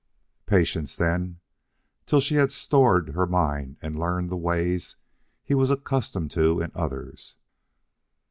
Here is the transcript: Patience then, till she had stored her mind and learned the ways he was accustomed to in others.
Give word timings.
Patience 0.47 0.95
then, 0.95 1.39
till 2.07 2.19
she 2.19 2.33
had 2.33 2.51
stored 2.51 3.09
her 3.09 3.27
mind 3.27 3.77
and 3.83 3.99
learned 3.99 4.31
the 4.31 4.35
ways 4.35 4.95
he 5.43 5.53
was 5.53 5.69
accustomed 5.69 6.31
to 6.31 6.59
in 6.59 6.71
others. 6.73 7.35